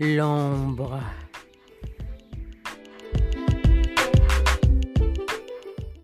[0.00, 1.29] l'ombre.